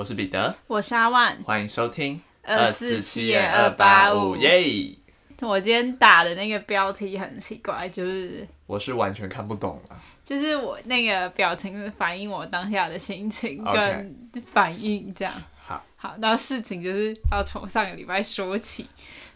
[0.00, 4.96] 我是彼得，我是阿万，欢迎收听二四七二八五耶！
[5.42, 10.02] 我今天打的那个标题很奇怪，就是我是完全看不懂了。
[10.24, 14.16] 就是我那个表情反映我当下的心情跟
[14.50, 15.34] 反应这样。
[15.66, 18.86] 好，好，那事情就是要从上个礼拜说起。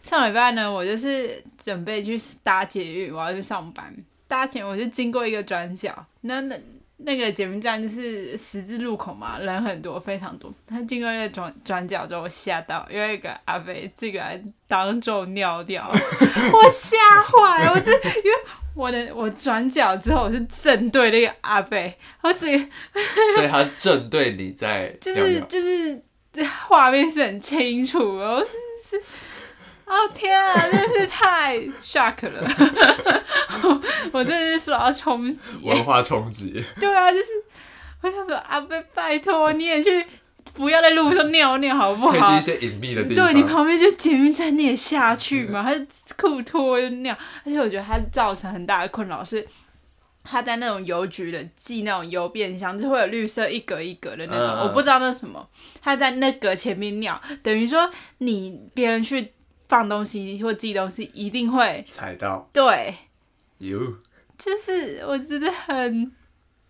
[0.01, 3.95] 上礼拜呢，我就是准备去搭捷运，我要去上班。
[4.27, 6.57] 搭前我就经过一个转角，那那
[6.97, 10.53] 那个捷运站就是十字路口嘛，人很多，非常多。
[10.65, 17.73] 他经过那个转转角之后，我吓到，因为一个阿伯这个人当众尿掉， 我吓坏了。
[17.73, 18.37] 我是因为
[18.73, 21.77] 我的我转角之后，我是正对那个阿伯，
[22.21, 22.57] 我整个
[23.35, 29.03] 所以他正对你在 就是就是这画面是很清楚的，我是是，
[29.85, 32.41] 哦天啊，真是太 shock 了，
[33.63, 33.81] 我
[34.19, 35.41] 我真的是受到冲击。
[35.61, 36.63] 文化冲击。
[36.79, 37.25] 对啊，就是
[38.01, 40.05] 我想说阿贝，拜托你也去，
[40.53, 42.41] 不要在路上尿尿好不好可以去一？
[42.41, 43.25] 些隐秘的地方。
[43.25, 45.61] 对你旁边就捷运站，你也下去嘛？
[45.67, 45.73] 他
[46.17, 49.47] 裤脱就尿，而且我觉得他造成很大的困扰是。
[50.27, 55.47] 他在那种邮局的寄那种邮便箱，就会有绿色一格一格的那种，我不知道那什么。
[55.83, 59.31] 他在那格前面尿，等于说你别人去
[59.75, 62.49] 放东西或寄东西，一定会踩到。
[62.53, 62.95] 对，
[63.57, 63.77] 有，
[64.37, 66.09] 就是我真的很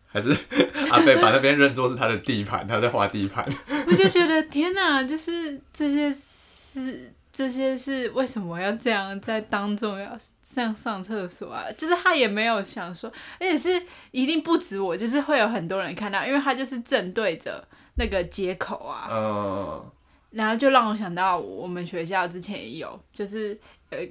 [0.07, 0.35] 还是
[0.89, 3.45] 阿贝把那边认作是他的地盘，他在画地盘。
[3.85, 11.65] 我就觉得天哪，就是这些是这些是为什么要这样在当众要这样上厕所啊？
[11.77, 13.07] 就是他也没有想说，
[13.39, 19.91] 而且是一定不止我，就是会有很多人看到，因为他就是正对着那个接口啊，嗯，
[20.35, 23.57] 然后就让我想到我们学校之前也有，就是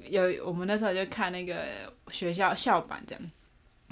[0.08, 1.55] 有有我们那时候就看那个
[2.08, 3.22] 学校校版这样。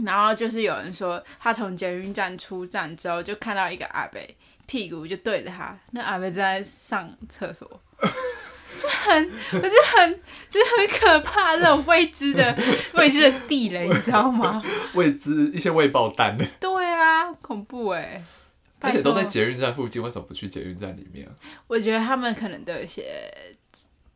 [0.02, 4.18] 然后就是有人说，他从捷运站出站之后，就看到一个阿伯
[4.66, 7.68] 屁股就对着他，那阿伯正在上厕所，
[8.78, 12.58] 就很，我就很，就是很可怕这种未知的
[12.94, 14.62] 未知的地雷，你知道吗？
[14.94, 18.24] 未知一些未爆弹，对啊，恐怖哎、
[18.82, 21.32] 而且都在捷运站附近，为什么不去捷运站里面啊？
[21.66, 23.32] 我觉得他们可能都有一些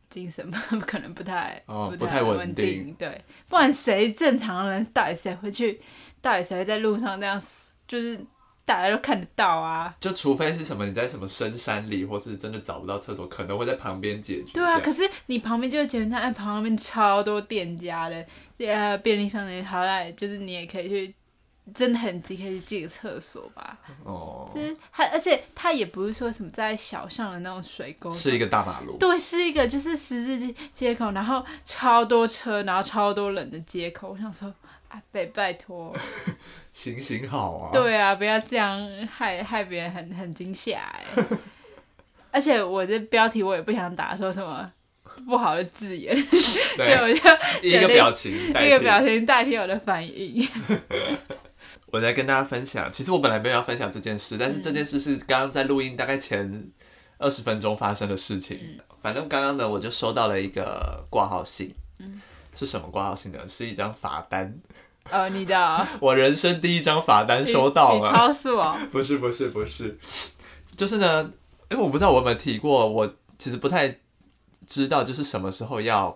[0.09, 0.49] 精神
[0.85, 5.79] 可能不太哦不太稳稳定对，不然谁正常人到底谁会去，
[6.21, 7.41] 到底谁会在路上这样，
[7.87, 8.19] 就是
[8.65, 9.95] 大家都看得到啊？
[9.99, 14.51] 就除非是什么你在什么深山里，或是真的找不到厕所，可能会在旁边解决。
[14.53, 18.25] 对啊，可是你旁边就是捷运站，哎，旁边超多店家的，
[18.59, 21.15] 呃，便利商店，好赖就是你也可以去，
[21.73, 23.77] 真的很急可以去借个厕所吧。
[24.03, 28.97] 哦，就是它，而且它也不是说什么在小巷的那种水沟，是一个大马路。
[28.97, 34.09] 对，是一个就是十字街街口，然后超多车，然后超多人的街口。
[34.09, 34.53] 我想说，
[34.87, 35.95] 啊，拜拜托，
[36.71, 37.71] 行行好啊。
[37.73, 41.23] 对啊，不要这样害害别人很很惊吓哎。
[42.31, 44.71] 而且我的标题我也不想打说什么
[45.25, 46.15] 不好的字眼，
[46.77, 50.47] 所以，我就一个表情一个表情代替我的反应。
[51.97, 56.69] 我在跟大家分享，其实我本来没有要分享这件事，但是这件事是刚刚在录音大概前
[57.17, 58.79] 二十分钟发生的事情。
[59.01, 61.73] 反正刚刚呢，我就收到了一个挂号信，
[62.53, 63.39] 是什么挂号信呢？
[63.49, 64.55] 是一张罚单，
[65.09, 68.11] 呃，你的我人生第一张罚单收到你你了。
[68.11, 69.97] 超速哦， 不是不是不是，
[70.75, 71.31] 就是呢，
[71.71, 73.97] 因为我不知道我有没有提过，我其实不太
[74.67, 76.15] 知道就是什么时候要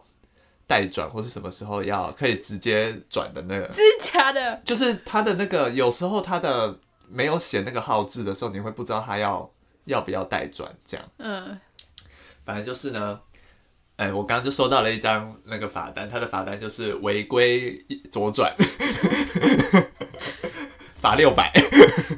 [0.71, 3.67] 代转，或是什么时候要可以直接转的那个。
[3.73, 4.55] 真的假的？
[4.63, 9.51] 就是他的那个，有时候他的没有写那个号字的时候，你会不知道他要
[9.83, 11.05] 要不要代转这样。
[11.17, 11.59] 嗯，
[12.45, 13.19] 反正就是呢，
[13.97, 18.55] 哎、我刚刚就收到了一张那个罚单，他的罚单就是违规左转，
[21.01, 21.51] 罚六百。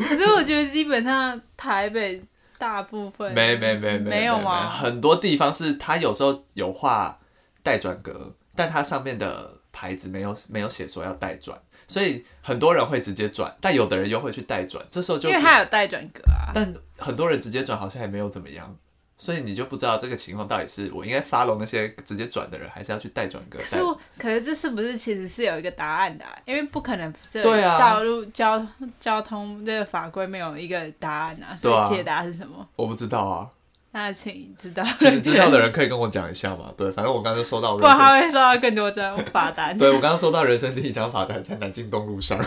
[0.07, 2.23] 可是我觉得基本上台北
[2.59, 4.69] 大部分没没没没没有吗？
[4.69, 7.17] 很多地方是他有时候有画
[7.63, 16.51] 待转格，但它上面的牌子没有没有写说要代转，所以很多人会直接转，但有的人又会去代转，这时候就因为它有带转格啊。
[16.53, 18.75] 但很多人直接转好像也没有怎么样，
[19.17, 23.65] 所以你就不知道这个情况到底是我应该 follow 那些直接转的人，还是要去带转格带。
[23.65, 26.37] 可是我，可是这是不是其实是有一个答案的、啊？
[26.45, 28.65] 因为不可能这对啊道路交
[28.99, 32.67] 交通这个法规没有一个答案啊，所以解答是什么？
[32.75, 33.49] 我不知道啊，
[33.95, 36.73] 那请知道，请知道的人可以跟我讲一下嘛。
[36.75, 39.75] 对，反正我刚刚就收到不他会收到更多张罚单。
[39.79, 42.37] 对我刚刚收到人生第一张罚单，在南京东路上，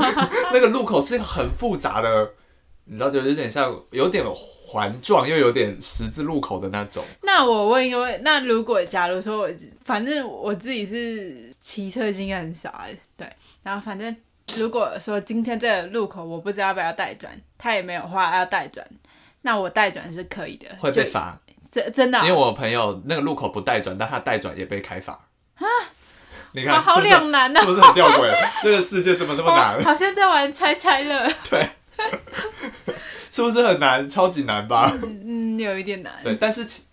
[0.50, 2.30] 那个路口是很复杂的，
[2.86, 7.04] 你知道，就有点像有点环状，又有点十字路口的那种。
[7.22, 9.50] 那我问一个问，那如果假如说我，
[9.84, 13.28] 反正我自己是骑车经验很少啊，对，
[13.62, 14.16] 然后反正
[14.56, 18.86] 如果说今天这个路口我不知道要不要带转，他也没有话要带转，
[19.44, 21.38] 那我带转是可以的，就会被罚。
[21.70, 25.18] 真真的哦、因为我朋友那个路口不带转，但他带转也被开罚。
[26.52, 28.32] 你看好两难哦是不是很吊诡？
[28.62, 29.82] 这个世界怎么那么哦难？
[29.82, 31.68] 好像在玩猜猜乐， 对，
[33.30, 34.08] 是不是很难？
[34.08, 34.96] 超级难吧？
[35.02, 36.12] 嗯，有一点难。
[36.22, 36.84] 对，但是其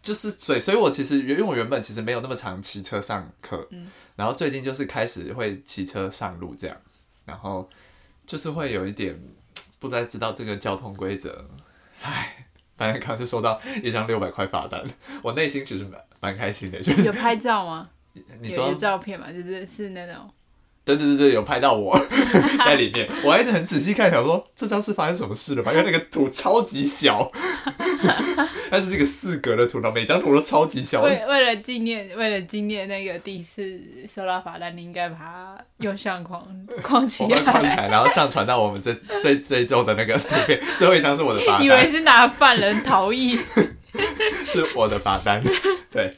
[0.00, 6.74] 就是所以，所以我其实因为我原本其实没有那么常骑车上课，嗯然后最近就是开始会骑车上路这样，
[7.26, 7.68] 然后
[8.26, 9.20] 就是会有一点
[9.78, 11.46] 不太知道这个交通规则，
[12.04, 12.46] 唉，
[12.76, 14.82] 反正刚刚就收到一张六百块罚单，
[15.22, 17.88] 我内心其实蛮蛮开心的，就是有拍照吗？
[18.40, 19.32] 你说有有照片吗？
[19.32, 20.30] 就是是那种
[20.84, 21.98] 对对对对，有拍到我
[22.64, 25.72] 在里面，我还一直很仔细看，想说这张是发生什么事了吧？
[25.72, 27.30] 因为那个图超级小，
[28.70, 31.02] 它是这个四格的图，然后每张图都超级小。
[31.02, 36.46] 为为了纪念为了纪念那个第一次收到罚单，你应该把它用相框
[36.82, 37.88] 框起我会框起来。
[37.88, 38.92] 然后上传到我们这
[39.22, 40.60] 这这一周的那个图片。
[40.76, 43.38] 最后一张是我的罚单以为，是拿犯人逃逸，
[44.46, 45.42] 是我的罚单。
[45.90, 46.14] 对，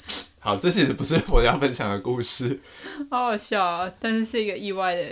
[0.47, 2.61] 好，这其实不是我要分享的故事。
[3.11, 3.93] 好好笑啊！
[3.99, 5.03] 但是是一个意外的，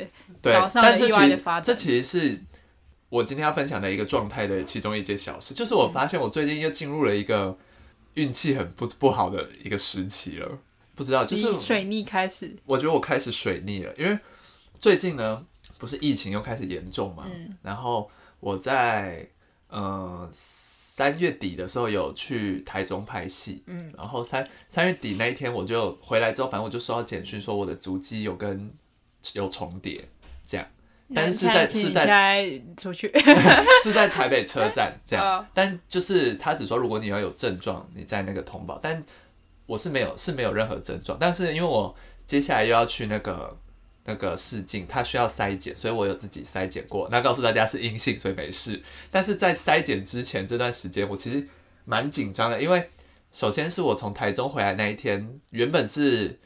[0.40, 2.40] 对早，上的意但这其实外的发展这其实是
[3.08, 7.58] 我今天要分享的一个状态的其中一件小事，就是我发现我最近又进入了一个
[8.14, 10.48] 运气很不不好的一个时期了。
[10.94, 14.16] 不知道，就是水逆开始，我觉得我开始水逆了，因为
[14.78, 15.44] 最近呢，
[15.78, 18.08] 不是疫情又开始严重嘛，嗯然后
[18.38, 19.28] 我在
[19.66, 20.30] 呃
[20.96, 28.73] 三月底的时候有去台中拍戏，嗯，然后三三月底那一天我就回来之后，反正我就收到简讯说我的足迹有跟
[29.32, 30.08] 有重叠，
[30.46, 30.64] 这样，
[31.12, 33.11] 但是是在是在在出去，
[33.82, 35.26] 是在台北车站这样。
[35.43, 39.05] 哦，但就是他只说如果你要有症状，你在那个通报，但
[39.67, 41.93] 我是没有是没有任何症状，但是因为我
[42.25, 43.58] 接下来又要去那个
[44.04, 48.82] 那个试镜，它需要筛检，所以我有自己筛检过，那告诉大家是阴性，所以没事。
[49.10, 51.48] 但是在筛检之前这段时间，我其实
[51.84, 52.90] 蛮紧张的，因为
[53.32, 56.38] 首先是我从台中回来那一天，原本是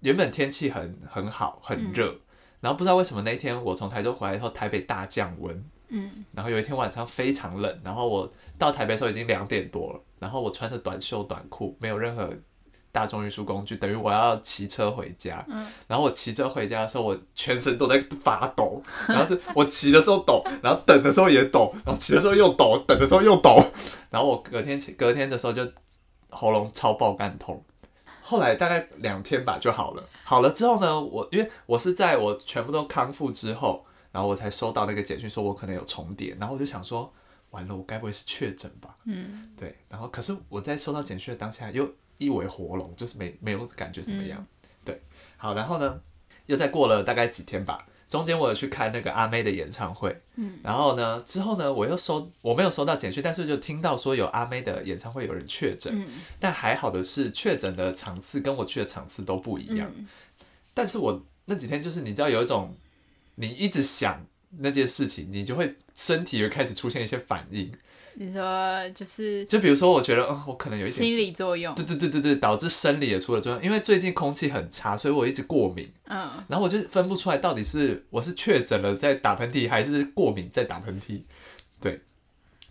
[0.00, 2.20] 原本天气很很好，很热。
[2.60, 12.32] 然后不知道为什么那一天我从台中回来以后，台北大降温，嗯，然后有一天晚上非常冷，然后我到台北的时候已经两点多了，然后我穿着短袖短裤，没有任何
[12.96, 15.44] 大众运输工具，等于我要骑车回家。
[15.48, 23.62] 嗯，然后我骑车回家的时候，我全身都在发抖， 然后是我骑的时候抖，然后等的时候也抖，然后骑的时候又抖，等的时候又抖，
[24.08, 25.70] 然后我隔天起隔天的时候就
[26.30, 27.62] 喉咙超爆干痛。
[28.22, 30.02] 后来大概两天吧就好了。
[30.24, 37.12] 好了之后呢，我因为我是在我全部都康复之后，然后我才收到那个简讯，说我可能有重叠，然后我就想说，
[37.50, 38.96] 完了，我该不会是确诊吧？
[39.04, 39.76] 嗯，对。
[39.88, 44.46] 然后可是我在收到简讯的当下又一尾活龙，就是没没有感觉怎么样。
[44.84, 45.00] 对，
[45.36, 46.00] 好，然后呢，
[46.46, 47.86] 又再过了大概几天吧。
[48.08, 56.06] 中间我有去看那个阿妹的演唱会，嗯，然后呢，之后呢，我又收我没有收到简讯，但是就听到说有阿妹的演唱会有人确诊，嗯。
[56.38, 60.06] 但还好的是确诊的场次跟我去的场次都不一样，嗯。
[60.72, 62.76] 但是我那几天就是你知道有一种
[63.34, 67.72] 你一直想那件事情，你就会身体又开始出现一些反应，
[68.18, 73.62] 你说就是就比如说我觉得嗯我可能有一点心理作用，对对对对对，导致生理也出了作用。
[73.62, 81.20] 因为最近空气很差，所以我一直过敏，嗯，然后我就分不出来到底是我是确诊了在打喷嚏，还是过敏在打喷嚏。
[81.78, 82.00] 对，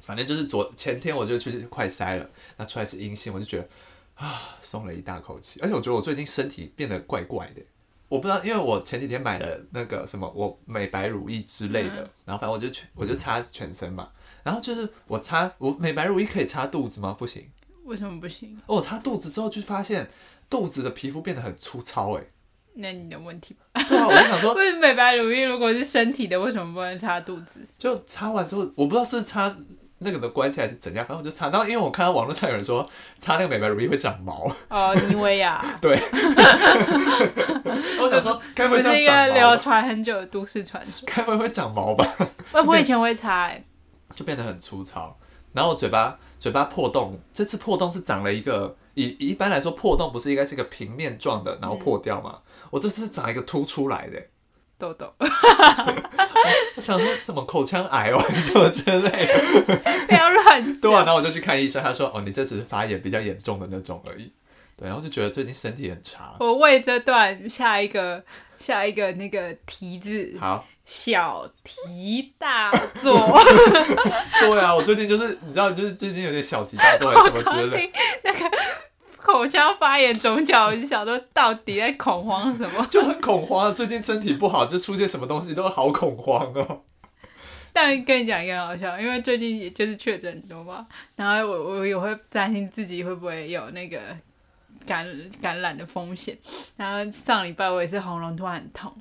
[0.01, 2.27] 反正就是昨前天我就去快筛了，
[2.57, 3.69] 那出来是阴性，我就觉得
[4.15, 5.59] 啊松了一大口气。
[5.61, 7.61] 而且我觉得我最近身体变得怪怪的，
[8.09, 14.09] 我不知道，因为我前几天买了那个什么我美白乳液之类的，然后反正我就全我就擦全身嘛。
[14.45, 17.15] 然后就是我擦我美白乳液可以擦肚子吗？
[17.17, 17.49] 不行。
[17.83, 18.55] 为什么不行？
[18.67, 20.07] 哦我擦肚子之后就发现
[20.49, 22.21] 肚子的皮肤变得很粗糙，哎，
[22.75, 23.83] 那你的问题吧。
[23.89, 27.59] 对啊，我就想说， 为什么美白乳液如果是身体的，为什么不能擦肚子？
[27.77, 29.55] 就擦完之后，我不知道是擦
[29.99, 31.49] 那个的关系还是怎样，反正我就擦。
[31.49, 32.87] 然后因为我看到网络上有人说
[33.17, 35.97] 擦那个美白乳液会长毛，哦，妮维雅， 对，
[37.99, 39.27] 我想说该不是一个？
[39.33, 41.07] 流传很久的都市传说。
[41.07, 42.05] 该不会会长毛吧？
[42.53, 43.63] 我我以前会擦、欸，
[44.15, 45.17] 就变得很粗糙，
[45.53, 52.39] 然后我嘴巴嘴巴破洞，这次破洞是长了一个，以一般来说破洞不是应该是一个平面状的，然后破掉吗？
[52.71, 54.21] 我这次是长一个凸出来的，
[54.77, 55.13] 痘痘，
[56.75, 59.75] 我想说什么口腔癌哦，什么之类的。
[60.07, 64.31] 不要乱对啊，然后我就去看医生，他说：“哦，你这只是发炎比较严重的那种而已。”
[64.77, 66.35] 对，然后就觉得最近身体很差。
[66.39, 68.21] 我为这段下一个
[68.57, 73.17] 下一个那个题字，好，小题大做。
[74.39, 78.57] 对啊，我最近就是你知道，就是最近有点小题大做什么之类，的那个
[79.17, 82.85] 口腔发炎肿脚，我就想说到底在恐慌什么？
[82.91, 83.73] 就很恐慌。
[83.73, 86.83] 最近身体不好，就出现什么东西都好恐慌哦。
[87.73, 93.99] 但跟你讲一个很好笑，因为最近也就是确诊很多嘛，然后我我也会担心自己会不会有那个
[94.85, 95.05] 感
[95.41, 96.37] 感染的风险。
[96.77, 98.95] 然后上礼拜我也是喉咙突然很痛，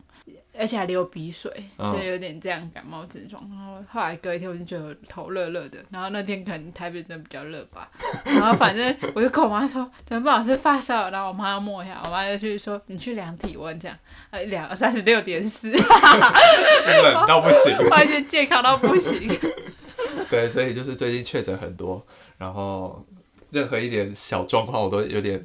[0.57, 3.43] 而且还流鼻水，嗯所以有点这样感冒症状。
[3.51, 7.91] 然后后来隔一天我就觉得头热热的，然后那天可能台北真的比较热吧。
[8.25, 13.99] 然后反正我就跟我妈说怎么办，我是发烧，然后我妈要摸一下，我妈就去说你去量体温这样，
[14.31, 17.77] 呃量三十六点四， 冷到不行。
[17.91, 19.29] 发现健康到不行。
[20.31, 22.07] 对，所以就是最近确诊很多，
[22.39, 23.05] 然后
[23.51, 25.45] 任何一点小状况我都有点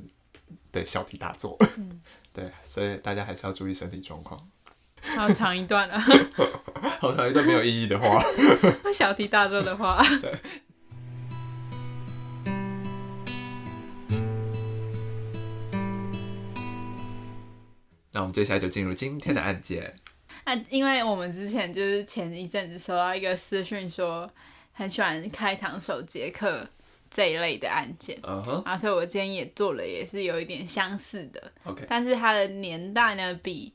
[0.72, 1.58] 对小题大做。
[2.32, 4.40] 对，所以大家还是要注意身体状况。
[5.02, 6.00] 好长一段啊，
[7.00, 8.22] 好长一段没有意义的话。
[8.94, 10.04] 小题大做的话。
[18.12, 19.94] 那我们接下来就进入今天的案件。
[20.46, 24.30] 那因为我们之前就是前一阵子收到一个私讯说，
[24.74, 26.68] 很喜欢开膛手杰克
[27.12, 33.72] 这一类的案件，嗯哼然后所以我今天也做了，也是有一点相似的，，OK，但是它的年代呢比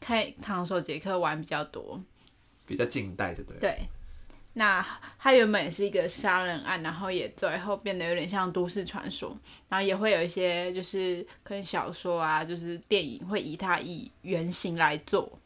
[0.00, 2.02] 开唐手杰克玩比较多。
[2.66, 3.58] 比较近代，对不对？
[3.58, 3.88] 对，
[4.52, 4.80] 那
[5.18, 9.36] 它原本也是一个杀人案，然后也最后变得有点像都市传说，
[9.68, 15.36] 然后也会有一些就是跟小说啊，就是电影会以它以原型来做。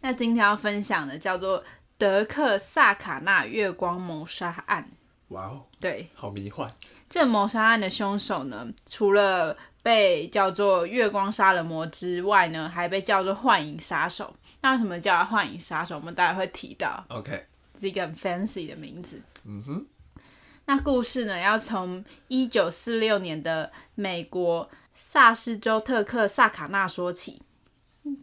[0.00, 1.62] 那今天要分享的叫做
[1.98, 4.88] 德克萨卡纳月光谋杀案。
[5.28, 6.74] 哇哦，对，好迷幻。
[7.10, 14.34] 这个谋杀案的凶手呢，除了被叫做月光杀人魔之外呢，还被叫做幻影杀手。
[14.60, 15.94] 那为什么叫幻影杀手？
[15.94, 17.04] 我们待会会提到。
[17.06, 17.46] OK，
[17.80, 19.22] 是一个很 fancy 的名字。
[19.44, 19.86] 嗯哼，
[20.64, 27.40] 那故事呢，要从一九四六年的美国萨斯州特克萨卡纳说起。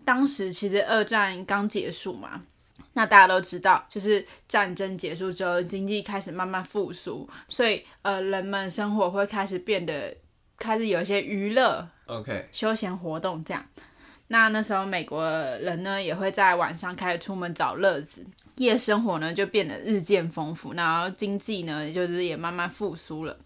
[0.03, 2.41] 当时其实二战刚结束嘛，
[2.91, 10.13] 那大家都知道，就是战争结束之后，经济开始慢慢复苏，所以呃，人们生活会开始变得
[10.63, 13.62] 开始有一些娱乐 OK，休闲活动这样。
[14.27, 15.29] 那那时候美国
[15.60, 23.38] 人呢也会在晚上开始出门找乐子，夜生活呢就变得日渐丰富，然后经济呢就是也慢慢复苏了。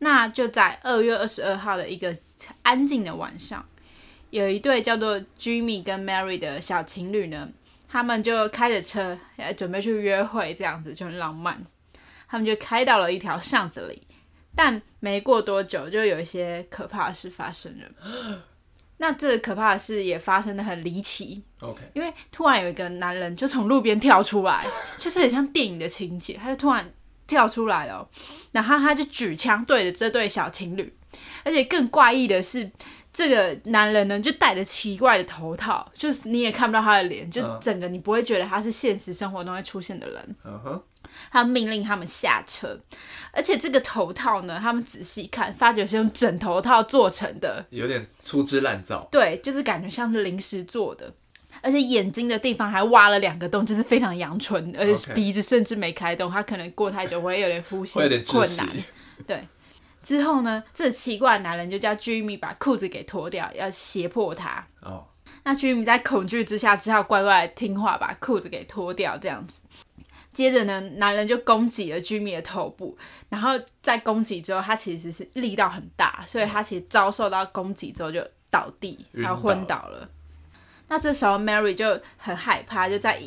[0.00, 2.14] 那就在二月二十二号的一个
[2.62, 3.64] 安静的晚上，
[4.30, 7.48] 有一对叫做 Jimmy 跟 Mary 的小情侣呢，
[7.88, 11.64] 他们就开着车呃准备去约会，这样子就很浪漫。
[12.28, 14.02] 他们就开到了一条巷子里，
[14.58, 18.42] 但没过多久，就有一些可怕的事发生了。
[18.98, 24.66] 那这可怕的事也发生的很离奇，OK，因为突然有一个男人就从路边跳出来，
[24.98, 26.92] 就是很像电影的情节，他就突然
[27.28, 28.08] 跳出来了哦，
[28.50, 30.92] 然后他就举枪对着这对小情侣，
[31.44, 32.68] 而且更怪异的是，
[33.12, 40.36] 这个男人呢就戴着奇怪的头套，就是你也看不到他的脸，就嗯整个你不会觉得他是现实生活中会出现的人。
[41.30, 42.78] 他命令他们下车，
[43.32, 49.06] 而且这个头套呢，他们仔细看，发觉是用枕头套做成的，有点粗制滥造。
[49.10, 51.12] 对，就是感觉像是临时做的，
[51.62, 58.68] 而且眼睛的地方还挖了两个洞，就是非常阳春，而且鼻子甚至没开洞，他可能过太久会有点呼吸困难。
[59.26, 59.46] 对，
[60.02, 64.66] 之后呢，这奇怪的男人就叫 Jimmy 把裤子给脱掉，要胁迫他。
[64.80, 65.04] 哦，
[65.44, 69.60] 那 Jimmy 在恐惧之下，只好乖乖听话，把裤子给脱掉，这样子。
[70.38, 72.96] 接着呢，男人就攻击了 Jimmy 的头部，
[73.28, 80.08] 然后在攻击之后，他其实是力道很大，所以他其实遭受到攻击之后就倒地，然后昏倒倒了。
[80.86, 83.20] 那这时候 Mary 就很害怕，就在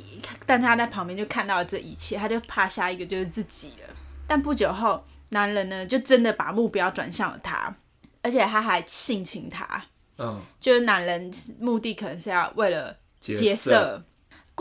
[0.45, 3.93] 但他在旁边就看到了这一切，他就怕下一个就是自己了。
[4.25, 7.75] 但不久后，男人呢就真的把目标转向了他，
[8.21, 9.83] 而且他还性侵他，
[10.17, 14.01] 嗯，就是男人目的可能是要为了劫劫色。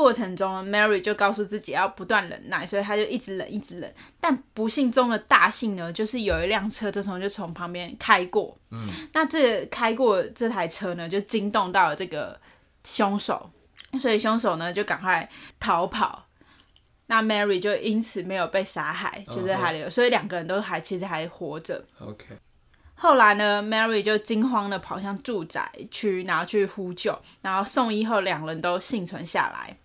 [0.00, 3.94] 过程中，Mary 就告诉自己要不断忍耐，所以他就一直忍，一直忍。
[4.18, 8.56] 但不幸中的大幸呢，就是有一辆车这时候就从旁边开过。
[8.70, 12.40] 嗯，那这开过这台车呢，就惊动到了这个
[12.82, 13.50] 凶手，
[14.00, 15.28] 所以凶手呢就赶快
[15.58, 16.24] 逃跑。
[17.04, 21.84] 那 Mary 就因此没有被杀害，就是还留所以两个人都还其实还活着。
[21.98, 22.24] OK，
[22.94, 29.76] 后来呢，Mary 就惊慌的跑向住宅区，然后去呼救，然后送医后，两人都幸存下来。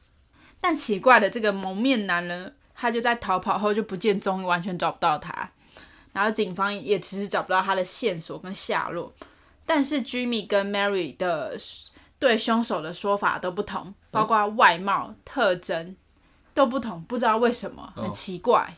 [0.65, 5.47] 但奇怪的，这个蒙面男人他就在逃跑后就不见踪影，完全找不到他。
[6.11, 9.13] 然后警方也迟迟找不到他的线索跟下落。
[9.63, 11.55] 但是 Jimmy 跟 Mary 的
[12.17, 15.95] 对凶手的说法都不同，包括外貌、特征
[16.55, 18.73] 都不同，不知道为什么，很哦奇怪。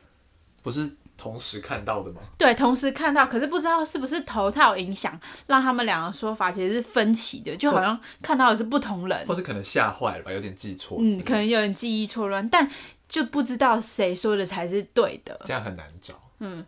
[0.61, 2.21] 不是同时看到的吗？
[2.37, 10.99] 对，同时看到，可是不知道是不是头套影响，让他们两个说法其实是分歧的，就好像看到的是不同人或，是可能吓坏了吧，有点记错。
[11.01, 12.47] 嗯，可能有点记忆错乱。
[12.47, 12.69] 但
[13.09, 15.39] 就不知道谁说的才是对的。
[15.43, 16.13] 这样很难找。
[16.39, 16.63] 嗯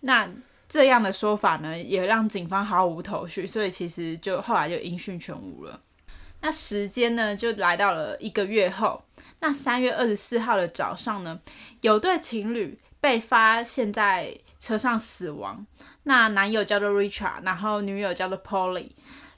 [0.00, 0.28] 那
[0.68, 5.80] 这样的说法呢，也让警方毫无头绪，所以其实就后来就音讯全无了。
[6.40, 9.02] 那时间呢，就来到了一个月后。
[9.40, 11.40] 那三月二十四号的早上呢，
[11.80, 15.66] 有对情侣被发现在车上死亡。
[16.04, 18.88] 那男友叫做 Richard，然后女友叫做 Polly，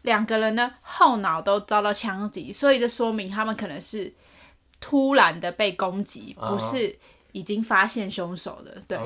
[0.02, 4.12] 两个人呢后脑都遭到枪击，所以这说明他们可能是
[4.80, 6.96] 突然的被攻击，不是
[7.32, 8.80] 已经发现凶手的。
[8.86, 8.98] 对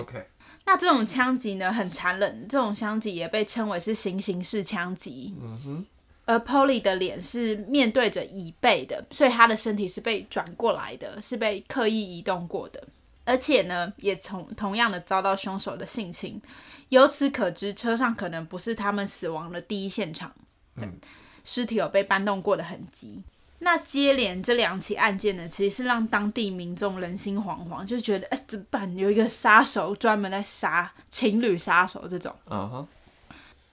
[0.67, 5.35] 那这种枪击呢很残忍，这种枪击也被称为是行刑式枪击。
[5.41, 5.87] 嗯哼，
[6.27, 12.83] 而 Polly 的脸是面对着椅背的，所以他的身体是被转过来的，是被刻意移动过的，
[13.25, 16.41] 而且呢，也同同样的遭到凶手的性侵。
[16.91, 20.33] 由此可知，车上可能不是他们死亡的第一现场，
[20.77, 20.89] 对，
[21.45, 23.23] 尸体有被搬动过的痕迹。
[23.61, 28.95] 那接连这两起案件呢，其实是让当地民众人心惶惶，就觉得哎，怎么办？
[28.97, 32.35] 有一个杀手专门在杀情侣杀手这种。
[32.51, 32.89] 嗯哼，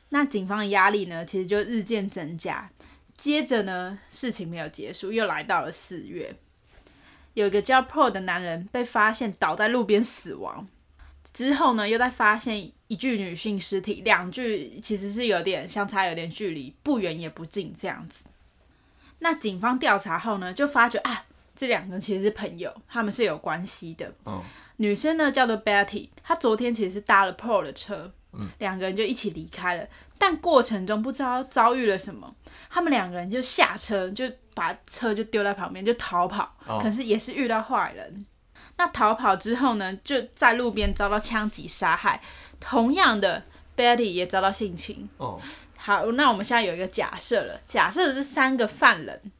[0.09, 2.69] 那警方的压力呢，其实就日渐增加。
[3.17, 6.33] 接着呢，事情没有结束，又来到了四月，
[7.33, 10.67] 有一个叫 Pro 的男人被发现倒在路边死亡。
[11.33, 18.25] 之后呢，又在发现一具女性尸体，两具其实是有点相差有点距离，不远也不近这样子。
[19.19, 24.13] 那警方调查后呢，就发觉啊，这两个其实是朋友，他们是有关系的。
[24.25, 24.41] 嗯
[24.77, 28.11] 女生呢叫做 Betty，她昨天其实是搭了 Paul 的车，
[28.59, 29.87] 两个人就一起离开了。
[30.17, 32.33] 但过程中不知道遭遇了什么，
[32.69, 36.55] 他们两个人就下车，就把车就丢在旁边就逃跑。
[36.65, 38.25] 哦可是也是遇到坏人。
[38.77, 42.21] 那逃跑之后呢，就在路边遭到枪击杀害。
[42.59, 43.43] 同样的
[43.75, 45.09] ，Betty 也遭到性侵。
[45.17, 45.39] 哦，
[45.77, 49.31] 好，那我们现在有一个假设了，假设这三个犯人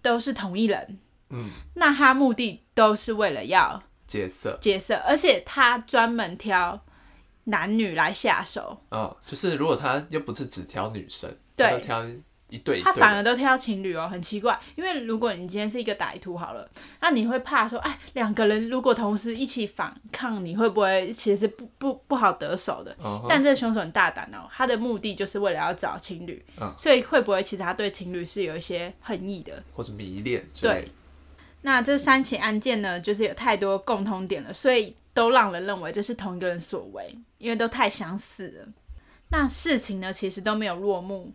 [0.00, 0.98] 都是同一人，
[1.30, 6.82] 嗯，那他目的都是为了要劫色，劫色，而且他专门挑
[7.44, 11.68] 男女来下手，嗯，就是如果他又不是只挑女生，对。
[11.70, 12.06] 他挑
[12.50, 14.58] 一对一他，反而都挑情侣哦，很奇怪。
[14.76, 16.68] 因为如果你今天是一个歹徒好了，
[17.00, 22.96] 那你会怕说，哎，两个人如果同时一起反抗，你会不会其实是不不不好得手的？
[23.28, 26.72] 但这个凶手很大胆哦，他的目的就是为了要找情侣，嗯。
[26.78, 29.62] 所以会不会其实他对情侣是有一些恨意的？
[29.72, 30.88] 或是迷恋对，
[31.62, 38.68] 那这三起案件呢，就是有太多共通点了，所以都让人认为这是同一个人所为，因为都太相似了。
[39.30, 41.32] 那事情呢，其实都没有落幕。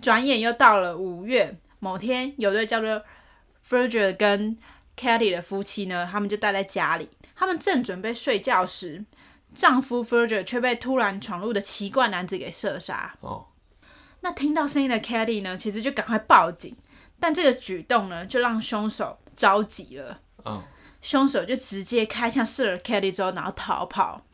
[0.00, 3.02] 转眼又到了五月，某天有对叫做
[3.68, 4.58] Virgil 跟
[4.96, 9.04] Katy 的夫妻呢，他们就待在家里，他们正准备睡觉时，
[9.54, 13.14] 丈夫 Virgil 却被突然闯入的奇怪男子给射杀。
[13.20, 13.46] 哦，
[14.20, 16.76] 那听到声音的 Katy 呢，其实就赶快报警，
[17.20, 20.20] 但这个举动呢，就让凶手着急了。
[20.44, 20.62] 嗯，
[21.02, 24.24] 凶手就直接开枪射了 Kelly 之后，然后逃跑。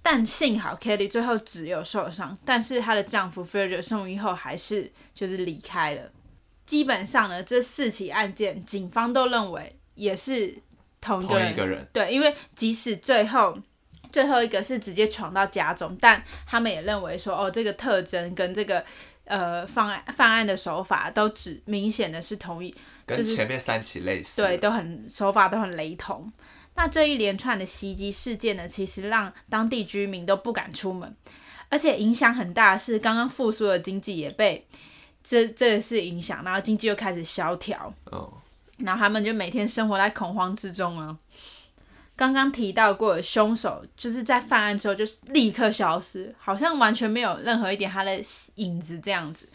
[0.00, 6.02] 但幸好 Kelly 最后只有受伤，但是她的丈夫 f r e d e r 送医后还是就是离开了。
[6.66, 10.54] 基本上呢，这四起案件，警方都认为也是
[11.00, 11.46] 同一个人。
[11.46, 13.56] 同一个人，对，因为即使最后
[14.12, 18.84] 最后一个是直接闯到家中，但他们也认为说，哦，这个特征跟这个
[19.24, 22.74] 呃犯案犯案的手法都只明显的是同一，
[23.06, 26.32] 跟就是前面三起类似，对，，都很手法都很雷同。
[26.76, 31.14] 那这一连串的袭击事件呢，其实让当地居民都不敢出门，
[31.68, 34.66] 而且影响很大是，刚刚复苏的经济也被
[35.22, 38.32] 这这是影响，然后经济又开始萧条，哦，
[38.78, 41.16] 然后他们就每天生活在恐慌之中啊。
[42.16, 48.22] 刚刚提到过的凶手，就是在犯案之后就立刻消失，好像完全没有任何一点他的
[48.54, 49.48] 影子这样子，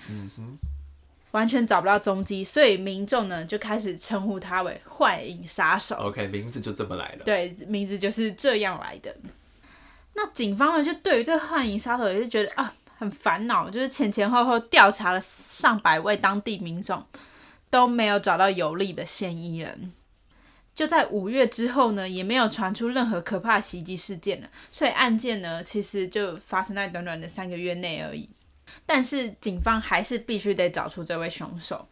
[1.32, 5.96] 完全找不到踪迹，所以民众呢就开始称呼他为幻影杀手。
[5.96, 9.15] OK，名字就这么来了，对，名字就是这样来的。
[10.15, 17.06] 那警方呢，就对于这个幻影杀手也是觉得啊很烦恼，就是前前后后调查了上百位当地民众，
[17.70, 19.94] 都没有找到有力的嫌疑人。
[20.76, 28.30] 就在五月之后呢，也没有传出任何可怕袭击事件了，所以案件呢其实就发生在短短的三个月内而已。
[28.86, 31.88] 但是警方还是必须得找出这位凶手。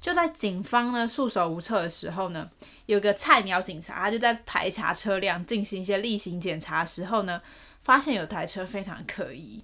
[0.00, 2.50] 就在警方呢束手无策的时候呢，
[2.86, 7.42] 有个菜鸟警察，他就在排查车辆、进行一些例行检查的时候呢，
[7.82, 9.62] 发现有台车非常可疑。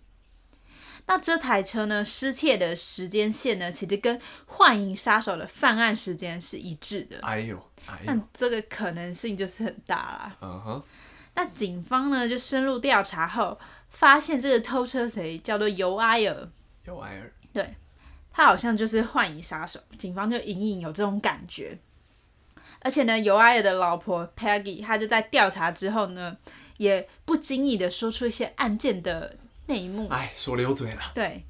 [1.07, 7.19] 那这台车呢，失窃的时间线呢，其实跟幻影杀手的犯案时间是一致的。
[7.23, 10.37] 哎呦，哎呦，但这个可能性就是很大啦。
[10.43, 10.83] 嗯哼，
[11.35, 16.49] 那警方呢就深入调查后，发现这个偷车贼叫做尤埃尔，
[16.87, 17.67] 有埃尔，
[18.33, 21.79] 他好像就是幻影杀手，警方就隐隐有这种感觉。
[22.81, 26.37] 而且呢，尤埃尔的老婆 Peggy，她就在调查之后呢，
[26.77, 30.09] 也不经意的说出一些案件的内幕。
[30.09, 31.01] 哎，说溜嘴了。
[31.15, 31.45] 对，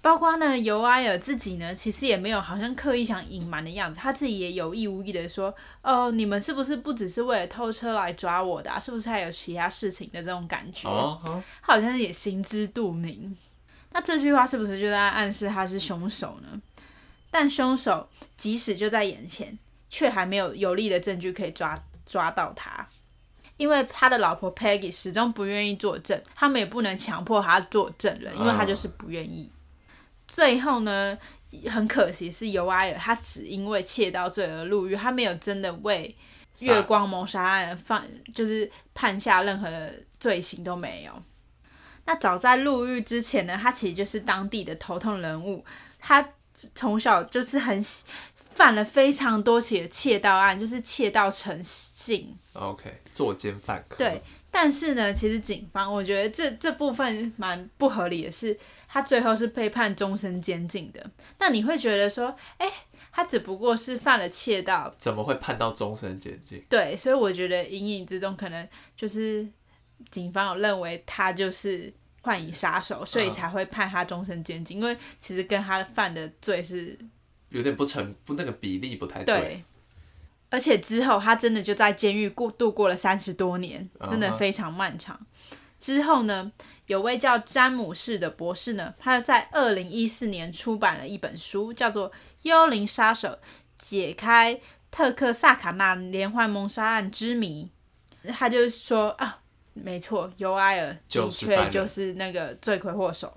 [0.00, 8.70] 包括呢，尤埃尔自己呢，其实也没有好像刻意想隐瞒的样子，他自己也有意无意的说：“哦，你们是不是不只是为了偷车来抓我的？
[8.80, 13.36] 是不是还有其他事情的这种感觉？”哦，他好像也心知肚明。
[13.96, 16.60] 那这句话是不是就在暗示他是凶手呢？
[17.30, 18.06] 但凶手
[18.36, 19.58] 即使就在眼前。
[19.88, 22.86] 却还没有有力的证据可以抓抓到他，
[23.56, 29.48] 因为他的老婆 Peggy 始终不愿意作证，他们也不能强迫他作证人，因为他就是不愿意。
[30.26, 31.16] 最后呢，
[31.70, 36.14] 很可惜是尤埃尔，他只因为窃盗罪而入狱，他没有真的为
[36.58, 38.04] 月光谋杀案犯，
[38.34, 41.22] 就是判下任何的罪行都没有。
[42.06, 45.62] 那早在入狱之前呢，他其实就是当地的头痛人物，
[46.00, 46.26] 他
[46.74, 47.84] 从小就是很。
[48.56, 52.34] 犯了非常多起的窃盗案，就是窃盗成性。
[52.54, 53.96] OK，作奸犯科。
[53.98, 61.04] 对，但是呢，其实警方我觉得这这部分蛮不合理的，是他最后是被判终身监禁的。
[61.38, 62.66] 那你会觉得说，哎，
[63.12, 66.64] 他只不过是犯了窃盗，怎么会判到终身监禁？
[66.70, 68.66] 对，所以我觉得隐隐之中可能
[68.96, 69.46] 就是
[70.10, 76.98] 警方有认为他就是幻影杀手，所以才会判他终身监禁，因为其实跟他犯的罪是。
[77.50, 79.62] 有点不成不那个比例不太对，
[80.50, 85.18] 而且之后他真的就在监狱过度过了三十多年，真的非常漫长。
[85.78, 86.50] 之后呢，
[86.86, 92.10] 有位叫詹姆士的博士呢，他在二零一四年出版了一本书，叫做
[92.42, 93.38] 《幽灵杀手：
[93.78, 97.70] 解开特克萨卡纳连环谋杀案之谜》。
[98.32, 99.38] 他就说啊，
[99.82, 103.32] 没错，尤埃尔的确就是那个罪魁祸首。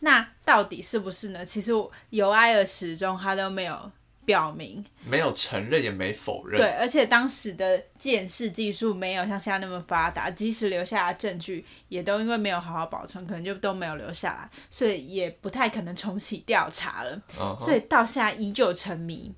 [0.00, 1.44] 那到底是不是呢？
[1.44, 1.72] 其实
[2.08, 3.92] 尤埃尔始终他都没有
[4.24, 6.58] 表明，没有承认也没否认。
[6.58, 17.20] 对，而且当时的鉴识技术没有像现在那么发达，即使留下的证据也都因为没有好好保存，可能就都没有留下来，所以也不太可能重启调查了。
[17.58, 19.34] 所以到现在依旧成谜。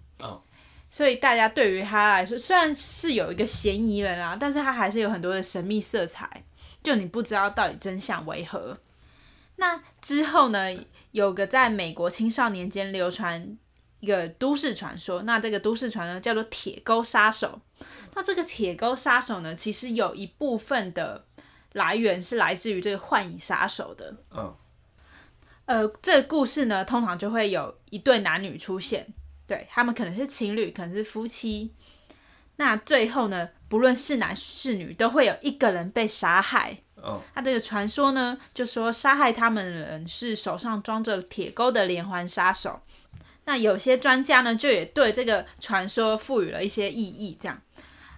[0.94, 6.44] 所以大家对于他来说，虽然是有一个嫌疑人啊，但是他还是有很多的神秘色彩，
[6.82, 8.76] 就你不知道到底真相为何。
[9.56, 10.68] 那之后呢？
[11.12, 13.58] 有个在美国青少年间流传
[14.00, 17.60] 一个都市传说，那这个都市传说叫做铁钩杀手。
[18.14, 21.24] 那这个铁钩杀手呢，其实有一部分的
[21.72, 24.14] 来源是来自于这个幻影杀手的。
[24.30, 24.54] 嗯。
[25.64, 29.06] 呃，这个故事呢，通常就会有一对男女出现，
[29.52, 31.74] 对他们可能是情侣，可能是夫妻。
[32.56, 36.78] 那最后呢，不论是男是女，都会有一个人被杀害。
[37.34, 42.80] 那这个传说呢，就说杀害他们的人是手上装着铁钩的连环杀手。
[43.44, 47.36] 那有些专家呢，就也对这个传说赋予了一些意义。
[47.38, 47.60] 这样，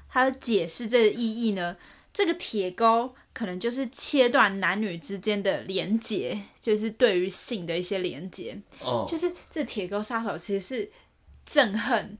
[0.09, 1.77] 他解释这个意义呢，
[2.13, 8.57] 这个铁钩可能就是切断男女之间的连结，就是对于性的一些连结。
[8.81, 10.93] 哦，就是这铁钩杀手其实是
[11.49, 12.19] 憎恨。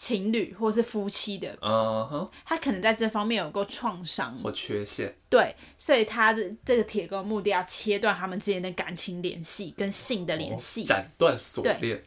[0.00, 12.00] 情侣或是夫妻的，嗯哼，他可能在这方面有过创伤或缺陷，对，所以他的这个铁钩目的要切断他们之间的感情联系跟性的联系，斩断锁链。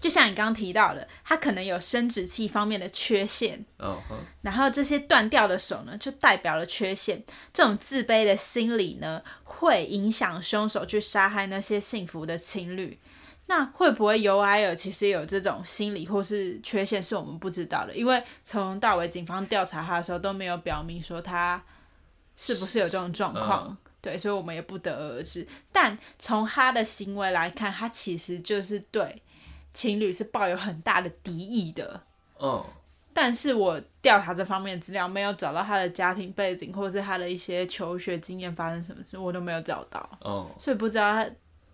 [0.00, 7.22] 就像你刚刚提到的，他可能有生殖器方面的缺陷，嗯哼，然后这些断掉的手呢，就代表了缺陷。
[7.52, 12.98] 这种自卑的心理呢，会影响凶手去杀害那些幸福的情侣。
[13.50, 21.62] 那会不会尤埃尔其实有这种心理或是缺陷，是我们不知道的，因为从到尾警方调查他的时候都没有表明说他
[22.36, 25.48] 是不是有这种状况，对，所以我们也不得而知。
[25.72, 29.22] 但从他的行为来看，他其实就是对
[29.72, 32.02] 情侣是抱有很大的敌意的。
[32.38, 32.62] 嗯，
[33.14, 40.06] 但是我调查这方面资料，没有找到他的家庭背景，或是他的一些求学经验发生什么事，我都没有找到。
[40.20, 41.26] 哦，所以不知道他。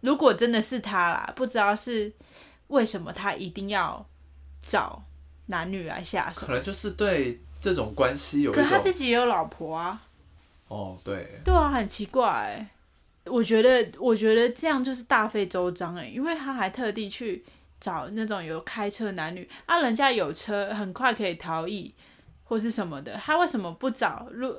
[0.05, 2.13] 如果真的是他啦，不知道是
[2.69, 4.07] 为什么他一定要
[4.61, 5.03] 找
[5.47, 6.47] 男女来下手？
[6.47, 8.53] 可能就是对这种关系有。
[8.53, 10.03] 可他自己也有老婆啊。
[10.69, 11.41] 哦，对。
[11.43, 12.67] 对啊，很奇怪。
[13.25, 17.43] 我觉得，我觉得这样就是大费周章哎，因为他还特地去
[17.81, 21.95] 找那种有开车男女啊，人家有车，很快可以逃逸
[22.45, 24.29] 或是什么的，他为什么不找？
[24.31, 24.55] 如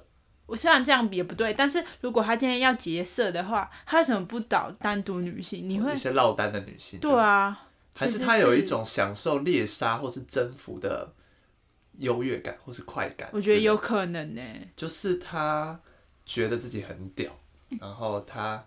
[0.46, 5.68] 我虽然这样也不对，但是如果他今天要劫色的话，他为什么不找单独女性？
[5.68, 7.00] 你会一些落单的女性？
[7.00, 11.14] 对啊，还是他有一种享受猎杀或是征服的
[11.94, 13.30] 优越感或是快感？
[13.34, 14.42] 我觉得有可能呢，
[14.76, 15.80] 就是他
[16.26, 17.32] 觉得自己很屌，
[17.80, 18.64] 然后他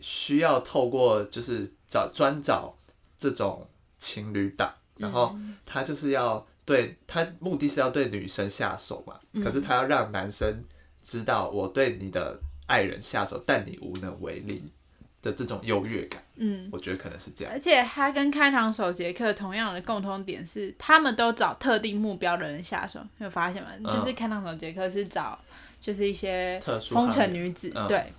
[0.00, 2.74] 需要透过就是找专找
[3.18, 10.64] 这种情侣档，然后他就是要对他目的是要对女生下手嘛，嗯可是他要让男生
[11.08, 14.62] 知道我对你的爱人下手，但你无能为力
[15.22, 17.54] 的这种优越感，嗯，我觉得可能是这样。
[17.54, 23.70] 而且他跟开膛手杰克同样的共通点是，他们都找特定目标的人下手，你有发现吗？
[23.84, 25.38] 就是开膛手杰克是找
[25.80, 28.12] 就是一些特殊风尘女子，嗯对。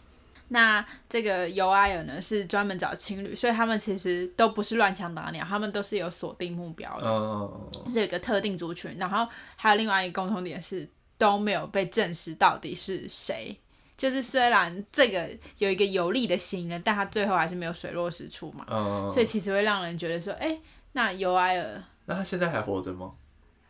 [0.51, 7.07] 那这个尤埃尔呢是专门找情侣，所以他们其实都不是乱枪打鸟，他们都是有锁定目标的。
[7.07, 13.55] 嗯，是有一个特定族群，然后还有另外一个共同点是都没有被证实到底是谁。
[13.95, 20.57] 就是虽然这个有一个有利的新人，但他最后还是没有水落石出嘛，嗯，所以其实会让人觉得说，哎、
[20.93, 23.11] 那尤埃尔那他现在还活着吗？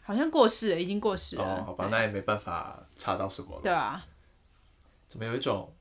[0.03, 1.43] 好像过世了，已经过世了。
[1.43, 3.61] 哦，好吧，那也没办法查到什么了。
[3.63, 4.05] 对啊，
[5.07, 5.73] 怎么有一种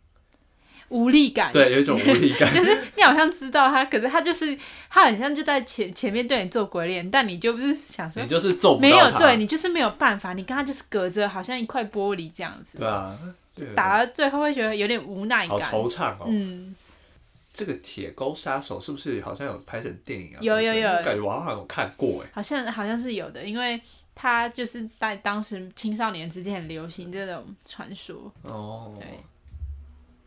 [0.88, 1.52] 无力感。
[1.52, 2.52] 对，有一种 无力感。
[2.52, 4.56] 就是你好像知道他，可是他就是
[4.88, 9.10] 他很像就在前前面对你做鬼脸，但你就不是想说你就是揍不没有。
[9.18, 13.18] 对你就是没有办法，你跟他就是隔着好像一块玻璃这样子，对啊，
[13.54, 15.70] 对打到最后会觉得有点无奈好感。
[15.70, 16.24] 惆怅哦。
[16.26, 16.74] 嗯，
[17.52, 20.38] 这个铁钩杀手是不是好像有拍成电影啊？
[20.40, 22.30] 有有有感觉我好像有看过哎。
[22.32, 23.80] 好像好像是有的，因为
[24.14, 28.32] 他就是在当时青少年之间很流行这种传说。
[28.42, 29.08] 哦对，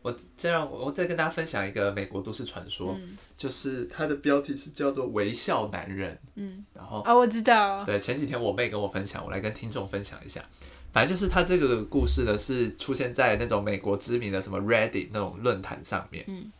[0.02, 6.18] 我这样我再跟大家分享一个美国都市传说，嗯就是它的标题是叫做“微笑男人”。
[6.34, 10.44] 嗯，然后哦，我知道，对，前几天我妹跟我分享，我来跟听众分享一下。
[10.92, 16.24] 反正就是他这个故事呢，是出现在那种美国知名的什么 Reddit 那种论坛上面。
[16.28, 16.52] 嗯，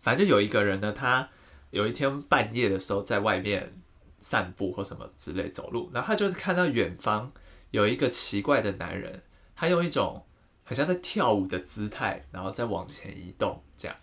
[0.00, 1.28] 反正就有一个人呢，他
[1.70, 3.72] 有一天半夜的时候在外面
[4.18, 7.30] 散步或什么之类走路，然后他就是看到远方
[7.70, 9.22] 有一个奇怪的男人，
[9.54, 10.24] 他用一种
[10.64, 13.96] 很像在跳舞的姿态，然后再往前移动这样。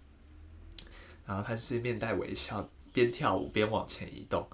[1.26, 4.48] 然后他是面带微笑，边跳舞边往前移动。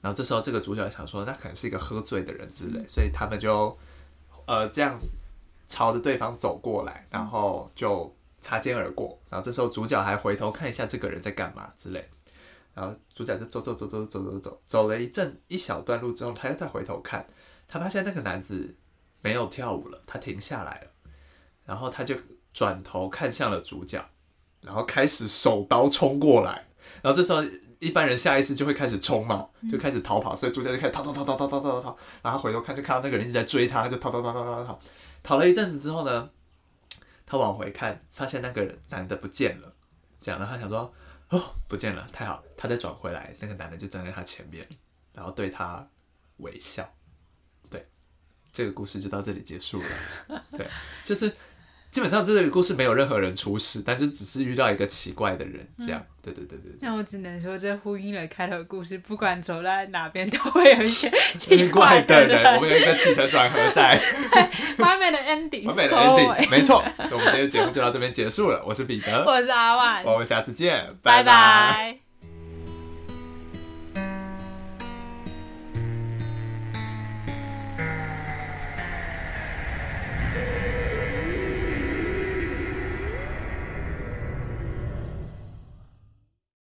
[0.00, 3.76] 然后这时候这个主角想说，那可能是一个喝醉的人之类，所以他们就
[4.46, 4.98] 呃这样
[5.68, 9.20] 朝着对方走过来，然后就擦肩而过。
[9.28, 12.08] 然后这时候主角还回头看一下这个人在干嘛之类。
[12.74, 17.26] 然后主角就走走走走走走走走了一阵一小段路之后，他又再回头看，
[17.68, 18.74] 他发现那个男子
[19.20, 20.91] 没有跳舞了，他停下来了。
[21.64, 22.16] 然后他就
[22.52, 24.04] 转头看向了主角，
[24.60, 26.68] 然后开始手刀冲过来。
[27.00, 27.42] 然后这时候
[27.78, 34.80] 一般人下意识就会开始冲嘛，就开始逃跑，所以主角就开始逃逃逃逃逃逃逃逃逃，然后回头看就看到那个人一直在追他，就逃逃逃逃逃逃逃，
[35.22, 36.30] 逃了一阵子之后呢，
[37.26, 39.74] 他往回看，发现那个人男的不见了，
[40.20, 40.92] 这样，然后他想说，
[41.30, 44.68] 哦，不见了，太好，他再转回来，那个男的就站在他前面，
[45.12, 45.88] 然后对他
[46.36, 46.88] 微笑，
[47.70, 47.88] 对，
[48.52, 49.82] 这个故事就到这里结束
[50.28, 50.68] 了，对，
[51.04, 51.32] 就是。
[51.92, 56.02] 基本上这个故事没有任何人出事，但就只是遇到一个奇怪的人，这样。
[56.22, 56.78] 对对对对对。
[56.80, 62.42] 那我只能说，这呼应了开头的故事，不管走在哪边，都会有一些奇怪的人。
[62.56, 64.00] 我们有一个起承转合在，
[64.78, 66.82] 完美的 ending，完美的 ending，没错。
[67.04, 68.64] 所以我们今天的节目就到这边结束了。
[68.66, 72.01] 我是彼得， 我是阿万，我们下次见，拜拜。